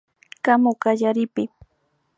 [0.45, 1.43] Kamu kallaripi